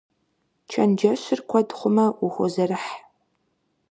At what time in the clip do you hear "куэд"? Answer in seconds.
1.49-1.69